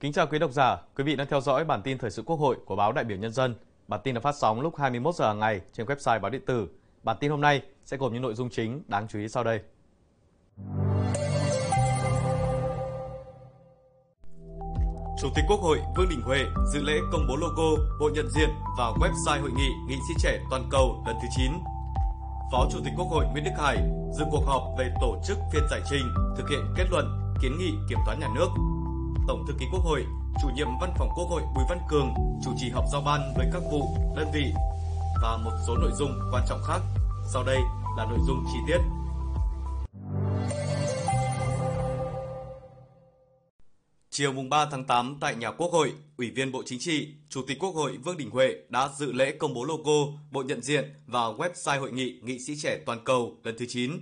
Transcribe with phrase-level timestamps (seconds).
[0.00, 2.36] Kính chào quý độc giả, quý vị đang theo dõi bản tin thời sự Quốc
[2.36, 3.54] hội của báo Đại biểu Nhân dân.
[3.88, 6.68] Bản tin được phát sóng lúc 21 giờ hàng ngày trên website báo điện tử.
[7.02, 9.60] Bản tin hôm nay sẽ gồm những nội dung chính đáng chú ý sau đây.
[15.20, 18.48] Chủ tịch Quốc hội Vương Đình Huệ dự lễ công bố logo, bộ nhận diện
[18.78, 21.52] và website hội nghị nghị sĩ trẻ toàn cầu lần thứ 9.
[22.52, 23.76] Phó Chủ tịch Quốc hội Nguyễn Đức Hải
[24.18, 27.72] dự cuộc họp về tổ chức phiên giải trình, thực hiện kết luận, kiến nghị
[27.88, 28.48] kiểm toán nhà nước.
[29.26, 30.06] Tổng thư ký Quốc hội,
[30.42, 32.14] chủ nhiệm Văn phòng Quốc hội Bùi Văn Cường
[32.44, 33.82] chủ trì họp giao ban với các vụ,
[34.16, 34.52] đơn vị
[35.22, 36.80] và một số nội dung quan trọng khác.
[37.32, 37.58] Sau đây
[37.96, 38.78] là nội dung chi tiết.
[44.10, 47.42] Chiều mùng 3 tháng 8 tại nhà Quốc hội, Ủy viên Bộ Chính trị, Chủ
[47.46, 50.94] tịch Quốc hội Vương Đình Huệ đã dự lễ công bố logo, bộ nhận diện
[51.06, 53.92] và website hội nghị Nghị sĩ trẻ toàn cầu lần thứ 9.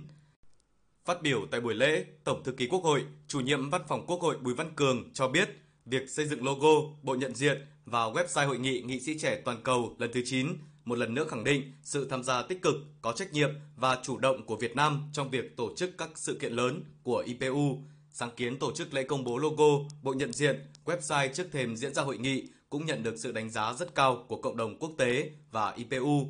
[1.05, 4.21] Phát biểu tại buổi lễ, Tổng thư ký Quốc hội, Chủ nhiệm Văn phòng Quốc
[4.21, 5.49] hội Bùi Văn Cường cho biết,
[5.85, 9.63] việc xây dựng logo, bộ nhận diện và website hội nghị Nghị sĩ trẻ toàn
[9.63, 10.47] cầu lần thứ 9
[10.85, 14.17] một lần nữa khẳng định sự tham gia tích cực, có trách nhiệm và chủ
[14.17, 17.77] động của Việt Nam trong việc tổ chức các sự kiện lớn của IPU
[18.11, 21.93] Sáng kiến tổ chức lễ công bố logo, bộ nhận diện, website trước thềm diễn
[21.93, 24.91] ra hội nghị cũng nhận được sự đánh giá rất cao của cộng đồng quốc
[24.97, 26.27] tế và IPU.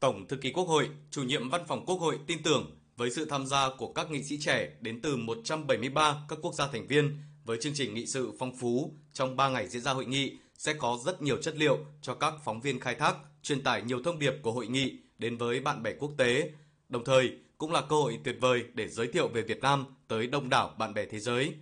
[0.00, 3.24] Tổng thư ký Quốc hội, chủ nhiệm văn phòng Quốc hội tin tưởng với sự
[3.24, 7.18] tham gia của các nghị sĩ trẻ đến từ 173 các quốc gia thành viên
[7.44, 10.74] với chương trình nghị sự phong phú trong 3 ngày diễn ra hội nghị sẽ
[10.74, 14.18] có rất nhiều chất liệu cho các phóng viên khai thác, truyền tải nhiều thông
[14.18, 16.50] điệp của hội nghị đến với bạn bè quốc tế.
[16.88, 20.26] Đồng thời, cũng là cơ hội tuyệt vời để giới thiệu về Việt Nam tới
[20.26, 21.54] đông đảo bạn bè thế giới.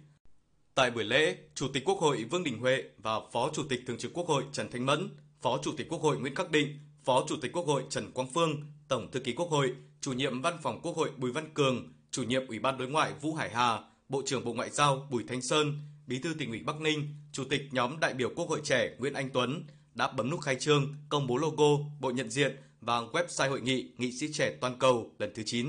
[0.74, 3.98] Tại buổi lễ, Chủ tịch Quốc hội Vương Đình Huệ và Phó Chủ tịch Thường
[3.98, 5.10] trực Quốc hội Trần Thanh Mẫn,
[5.42, 8.28] Phó Chủ tịch Quốc hội Nguyễn Khắc Định, Phó Chủ tịch Quốc hội Trần Quang
[8.34, 11.92] Phương, Tổng Thư ký Quốc hội, Chủ nhiệm Văn phòng Quốc hội Bùi Văn Cường,
[12.10, 15.24] Chủ nhiệm Ủy ban Đối ngoại Vũ Hải Hà, Bộ trưởng Bộ Ngoại giao Bùi
[15.28, 18.60] Thanh Sơn, Bí thư tỉnh ủy Bắc Ninh, Chủ tịch nhóm đại biểu Quốc hội
[18.64, 22.56] trẻ Nguyễn Anh Tuấn đã bấm nút khai trương, công bố logo, bộ nhận diện
[22.80, 25.68] và website hội nghị Nghị sĩ trẻ toàn cầu lần thứ 9.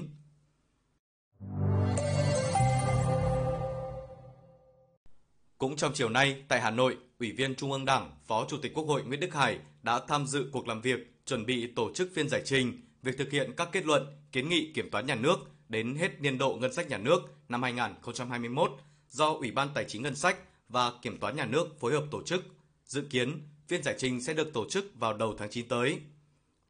[5.58, 8.74] Cũng trong chiều nay tại Hà Nội, Ủy viên Trung ương Đảng, Phó Chủ tịch
[8.74, 12.10] Quốc hội Nguyễn Đức Hải đã tham dự cuộc làm việc chuẩn bị tổ chức
[12.16, 15.36] phiên giải trình việc thực hiện các kết luận, kiến nghị kiểm toán nhà nước
[15.70, 17.20] đến hết niên độ ngân sách nhà nước
[17.50, 18.72] năm 2021
[19.10, 20.38] do Ủy ban Tài chính Ngân sách
[20.70, 22.44] và Kiểm toán nhà nước phối hợp tổ chức.
[22.86, 26.00] Dự kiến phiên giải trình sẽ được tổ chức vào đầu tháng 9 tới.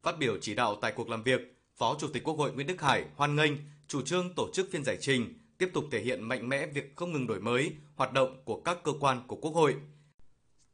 [0.02, 1.40] Phát biểu chỉ đạo tại cuộc làm việc,
[1.76, 3.52] Phó Chủ tịch Quốc hội Nguyễn Đức Hải hoan nghênh
[3.88, 7.12] chủ trương tổ chức phiên giải trình tiếp tục thể hiện mạnh mẽ việc không
[7.12, 9.74] ngừng đổi mới hoạt động của các cơ quan của Quốc hội.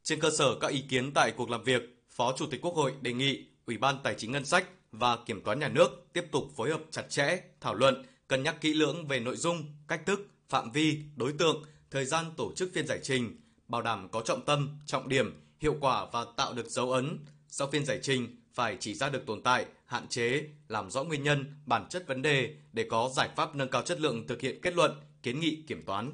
[0.03, 2.93] Trên cơ sở các ý kiến tại cuộc làm việc, Phó Chủ tịch Quốc hội
[3.01, 6.43] đề nghị Ủy ban Tài chính Ngân sách và Kiểm toán Nhà nước tiếp tục
[6.55, 10.27] phối hợp chặt chẽ, thảo luận, cân nhắc kỹ lưỡng về nội dung, cách thức,
[10.49, 14.45] phạm vi, đối tượng, thời gian tổ chức phiên giải trình, bảo đảm có trọng
[14.45, 17.19] tâm, trọng điểm, hiệu quả và tạo được dấu ấn.
[17.47, 21.23] Sau phiên giải trình, phải chỉ ra được tồn tại, hạn chế, làm rõ nguyên
[21.23, 24.61] nhân, bản chất vấn đề để có giải pháp nâng cao chất lượng thực hiện
[24.61, 24.91] kết luận,
[25.23, 26.11] kiến nghị kiểm toán.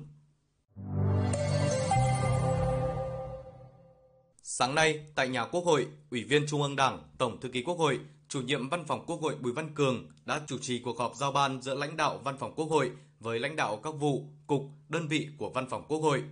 [4.43, 7.77] Sáng nay, tại nhà Quốc hội, Ủy viên Trung ương Đảng, Tổng thư ký Quốc
[7.77, 7.99] hội,
[8.35, 11.31] chủ nhiệm Văn phòng Quốc hội Bùi Văn Cường đã chủ trì cuộc họp giao
[11.31, 15.07] ban giữa lãnh đạo Văn phòng Quốc hội với lãnh đạo các vụ, cục, đơn
[15.07, 16.23] vị của Văn phòng Quốc hội.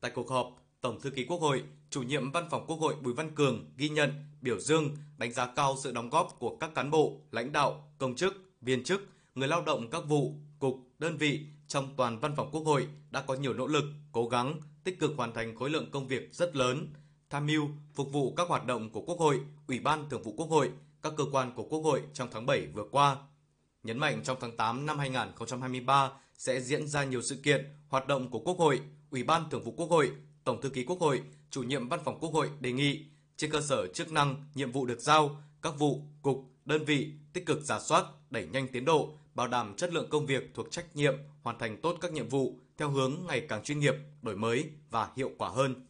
[0.00, 3.14] Tại cuộc họp, Tổng thư ký Quốc hội, chủ nhiệm Văn phòng Quốc hội Bùi
[3.14, 6.90] Văn Cường ghi nhận, biểu dương, đánh giá cao sự đóng góp của các cán
[6.90, 9.00] bộ, lãnh đạo, công chức, viên chức,
[9.34, 13.20] người lao động các vụ, cục, đơn vị trong toàn Văn phòng Quốc hội đã
[13.20, 16.56] có nhiều nỗ lực, cố gắng, tích cực hoàn thành khối lượng công việc rất
[16.56, 16.86] lớn,
[17.30, 20.48] tham mưu, phục vụ các hoạt động của Quốc hội, Ủy ban Thường vụ Quốc
[20.50, 20.70] hội,
[21.02, 23.16] các cơ quan của Quốc hội trong tháng 7 vừa qua.
[23.82, 28.30] Nhấn mạnh trong tháng 8 năm 2023 sẽ diễn ra nhiều sự kiện, hoạt động
[28.30, 28.80] của Quốc hội,
[29.10, 30.12] Ủy ban Thường vụ Quốc hội,
[30.44, 33.04] Tổng thư ký Quốc hội, chủ nhiệm Văn phòng Quốc hội đề nghị
[33.36, 37.46] trên cơ sở chức năng, nhiệm vụ được giao, các vụ, cục, đơn vị tích
[37.46, 40.96] cực giả soát, đẩy nhanh tiến độ, bảo đảm chất lượng công việc thuộc trách
[40.96, 44.70] nhiệm, hoàn thành tốt các nhiệm vụ theo hướng ngày càng chuyên nghiệp, đổi mới
[44.90, 45.86] và hiệu quả hơn.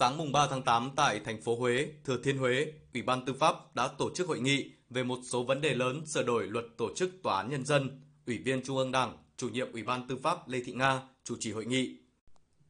[0.00, 3.32] Sáng mùng 3 tháng 8 tại thành phố Huế, Thừa Thiên Huế, Ủy ban Tư
[3.32, 6.64] pháp đã tổ chức hội nghị về một số vấn đề lớn sửa đổi luật
[6.76, 8.00] tổ chức tòa án nhân dân.
[8.26, 11.36] Ủy viên Trung ương Đảng, chủ nhiệm Ủy ban Tư pháp Lê Thị Nga chủ
[11.40, 11.96] trì hội nghị.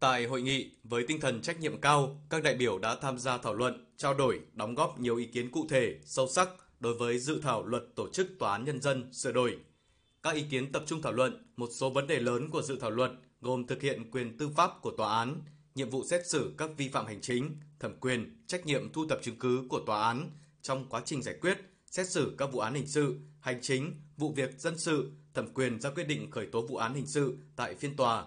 [0.00, 3.38] Tại hội nghị, với tinh thần trách nhiệm cao, các đại biểu đã tham gia
[3.38, 6.48] thảo luận, trao đổi, đóng góp nhiều ý kiến cụ thể, sâu sắc
[6.80, 9.58] đối với dự thảo luật tổ chức tòa án nhân dân sửa đổi.
[10.22, 12.90] Các ý kiến tập trung thảo luận một số vấn đề lớn của dự thảo
[12.90, 13.10] luật
[13.40, 15.40] gồm thực hiện quyền tư pháp của tòa án,
[15.74, 19.22] nhiệm vụ xét xử các vi phạm hành chính, thẩm quyền, trách nhiệm thu thập
[19.22, 20.30] chứng cứ của tòa án
[20.62, 24.32] trong quá trình giải quyết, xét xử các vụ án hình sự, hành chính, vụ
[24.32, 27.74] việc dân sự, thẩm quyền ra quyết định khởi tố vụ án hình sự tại
[27.74, 28.24] phiên tòa.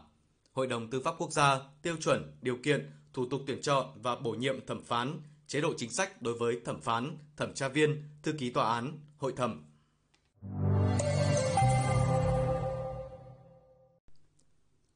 [0.51, 4.15] Hội đồng Tư pháp Quốc gia tiêu chuẩn, điều kiện, thủ tục tuyển chọn và
[4.15, 8.03] bổ nhiệm thẩm phán, chế độ chính sách đối với thẩm phán, thẩm tra viên,
[8.23, 9.65] thư ký tòa án, hội thẩm.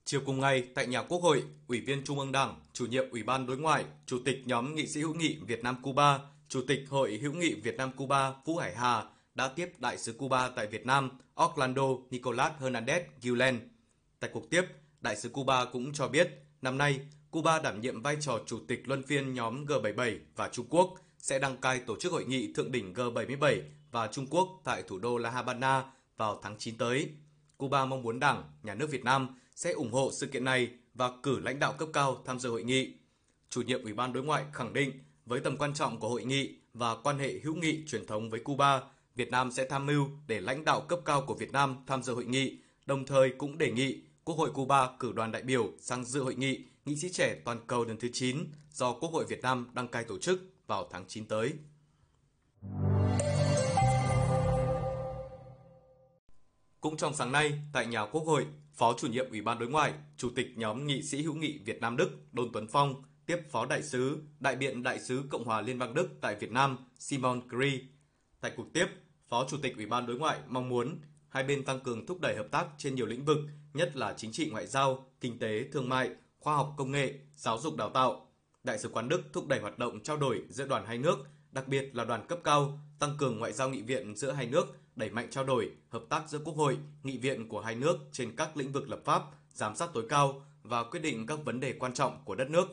[0.08, 3.24] Chiều cùng ngày, tại nhà Quốc hội, Ủy viên Trung ương Đảng, Chủ nhiệm Ủy
[3.24, 6.20] ban Đối ngoại, Chủ tịch nhóm nghị sĩ hữu nghị Việt Nam Cuba,
[6.50, 9.04] Chủ tịch Hội hữu nghị Việt Nam Cuba Vũ Hải Hà
[9.36, 11.10] đã tiếp Đại sứ Cuba tại Việt Nam
[11.44, 13.60] Orlando Nicolas Hernandez Gulen.
[14.20, 14.62] Tại cuộc tiếp,
[15.02, 16.30] Đại sứ Cuba cũng cho biết
[16.62, 17.00] năm nay
[17.32, 21.40] Cuba đảm nhiệm vai trò chủ tịch luân phiên nhóm G77 và Trung Quốc sẽ
[21.40, 23.62] đăng cai tổ chức hội nghị thượng đỉnh G77
[23.92, 25.84] và Trung Quốc tại thủ đô La Habana
[26.18, 27.10] vào tháng 9 tới.
[27.58, 29.28] Cuba mong muốn Đảng, Nhà nước Việt Nam
[29.58, 32.64] sẽ ủng hộ sự kiện này và cử lãnh đạo cấp cao tham dự hội
[32.64, 32.94] nghị.
[33.50, 34.92] Chủ nhiệm Ủy ban Đối ngoại khẳng định
[35.26, 38.40] với tầm quan trọng của hội nghị và quan hệ hữu nghị truyền thống với
[38.40, 38.82] Cuba,
[39.16, 42.14] Việt Nam sẽ tham mưu để lãnh đạo cấp cao của Việt Nam tham dự
[42.14, 46.06] hội nghị, đồng thời cũng đề nghị Quốc hội Cuba cử đoàn đại biểu sang
[46.06, 48.38] dự hội nghị nghị sĩ trẻ toàn cầu lần thứ 9
[48.74, 51.54] do Quốc hội Việt Nam đăng cai tổ chức vào tháng 9 tới.
[56.88, 59.94] Cũng trong sáng nay, tại nhà Quốc hội, Phó chủ nhiệm Ủy ban Đối ngoại,
[60.18, 63.66] Chủ tịch nhóm nghị sĩ hữu nghị Việt Nam Đức Đôn Tuấn Phong tiếp Phó
[63.66, 67.42] Đại sứ, Đại biện Đại sứ Cộng hòa Liên bang Đức tại Việt Nam Simon
[67.48, 67.82] Gri.
[68.42, 68.86] Tại cuộc tiếp,
[69.30, 71.00] Phó Chủ tịch Ủy ban Đối ngoại mong muốn
[71.30, 73.38] hai bên tăng cường thúc đẩy hợp tác trên nhiều lĩnh vực,
[73.74, 77.58] nhất là chính trị ngoại giao, kinh tế, thương mại, khoa học công nghệ, giáo
[77.58, 78.28] dục đào tạo.
[78.64, 81.18] Đại sứ quán Đức thúc đẩy hoạt động trao đổi giữa đoàn hai nước,
[81.58, 84.78] đặc biệt là đoàn cấp cao, tăng cường ngoại giao nghị viện giữa hai nước,
[84.96, 88.36] đẩy mạnh trao đổi, hợp tác giữa Quốc hội, nghị viện của hai nước trên
[88.36, 91.74] các lĩnh vực lập pháp, giám sát tối cao và quyết định các vấn đề
[91.74, 92.68] quan trọng của đất nước.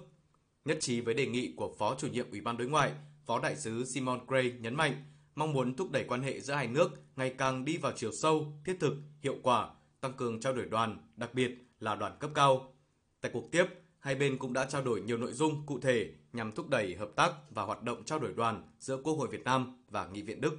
[0.65, 2.93] Nhất trí với đề nghị của Phó chủ nhiệm Ủy ban Đối ngoại,
[3.27, 5.05] Phó đại sứ Simon Gray nhấn mạnh
[5.35, 8.53] mong muốn thúc đẩy quan hệ giữa hai nước ngày càng đi vào chiều sâu,
[8.65, 9.71] thiết thực, hiệu quả,
[10.01, 12.75] tăng cường trao đổi đoàn, đặc biệt là đoàn cấp cao.
[13.21, 13.67] Tại cuộc tiếp,
[14.05, 17.11] hai bên cũng đã trao đổi nhiều nội dung cụ thể nhằm thúc đẩy hợp
[17.17, 20.41] tác và hoạt động trao đổi đoàn giữa Quốc hội Việt Nam và Nghị viện
[20.41, 20.59] Đức.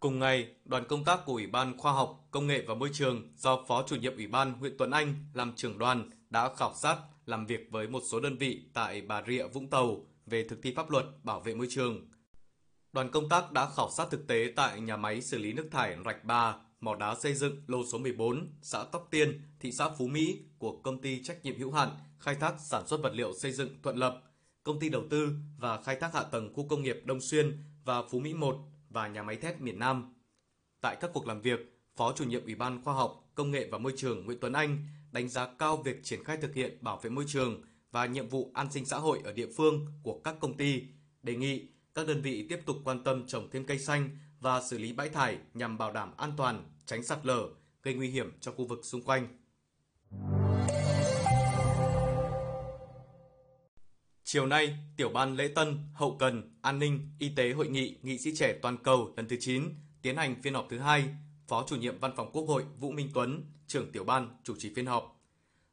[0.00, 3.32] Cùng ngày, đoàn công tác của Ủy ban Khoa học, Công nghệ và Môi trường
[3.36, 6.96] do Phó chủ nhiệm Ủy ban Nguyễn Tuấn Anh làm trưởng đoàn đã khảo sát
[7.26, 10.74] làm việc với một số đơn vị tại Bà Rịa, Vũng Tàu về thực thi
[10.76, 12.08] pháp luật bảo vệ môi trường.
[12.92, 15.96] Đoàn công tác đã khảo sát thực tế tại nhà máy xử lý nước thải
[16.04, 20.06] Rạch ba mỏ đá xây dựng lô số 14, xã Tóc Tiên, thị xã Phú
[20.06, 21.88] Mỹ của công ty trách nhiệm hữu hạn
[22.18, 24.22] khai thác sản xuất vật liệu xây dựng Thuận Lập,
[24.62, 28.02] công ty đầu tư và khai thác hạ tầng khu công nghiệp Đông Xuyên và
[28.10, 28.56] Phú Mỹ 1
[28.90, 30.14] và nhà máy thép miền Nam.
[30.80, 33.78] Tại các cuộc làm việc, Phó chủ nhiệm Ủy ban Khoa học, Công nghệ và
[33.78, 37.10] Môi trường Nguyễn Tuấn Anh đánh giá cao việc triển khai thực hiện bảo vệ
[37.10, 40.56] môi trường và nhiệm vụ an sinh xã hội ở địa phương của các công
[40.56, 40.82] ty,
[41.22, 44.10] đề nghị các đơn vị tiếp tục quan tâm trồng thêm cây xanh
[44.40, 47.48] và xử lý bãi thải nhằm bảo đảm an toàn, tránh sạt lở,
[47.82, 49.28] gây nguy hiểm cho khu vực xung quanh.
[54.24, 58.18] Chiều nay, Tiểu ban Lễ Tân, Hậu cần, An ninh, Y tế Hội nghị Nghị
[58.18, 59.64] sĩ trẻ toàn cầu lần thứ 9
[60.02, 61.04] tiến hành phiên họp thứ hai.
[61.48, 64.74] Phó chủ nhiệm Văn phòng Quốc hội Vũ Minh Tuấn, trưởng tiểu ban chủ trì
[64.74, 65.20] phiên họp.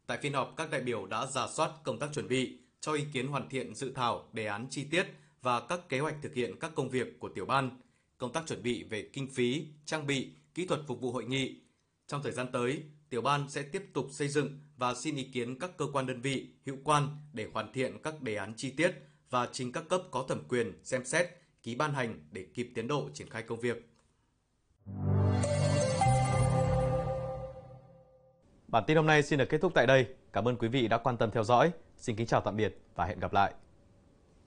[0.08, 3.04] Tại phiên họp, các đại biểu đã giả soát công tác chuẩn bị, cho ý
[3.14, 5.06] kiến hoàn thiện dự thảo đề án chi tiết
[5.42, 7.82] và các kế hoạch thực hiện các công việc của tiểu ban,
[8.18, 11.56] công tác chuẩn bị về kinh phí, trang bị, kỹ thuật phục vụ hội nghị.
[12.08, 15.60] Trong thời gian tới, tiểu ban sẽ tiếp tục xây dựng và xin ý kiến
[15.60, 18.92] các cơ quan đơn vị hữu quan để hoàn thiện các đề án chi tiết
[19.30, 21.28] và trình các cấp có thẩm quyền xem xét,
[21.64, 23.90] ký ban hành để kịp tiến độ triển khai công việc.
[28.68, 30.08] Bản tin hôm nay xin được kết thúc tại đây.
[30.34, 31.72] Cảm ơn quý vị đã quan tâm theo dõi.
[31.98, 33.54] Xin kính chào tạm biệt và hẹn gặp lại.